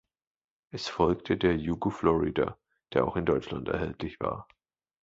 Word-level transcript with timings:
Es 0.71 0.87
folgte 0.87 1.37
der 1.37 1.55
Yugo 1.55 1.91
Florida, 1.91 2.57
der 2.91 3.05
auch 3.05 3.17
in 3.17 3.25
Deutschland 3.27 3.67
erhältlich 3.69 4.19
war. 4.19 4.47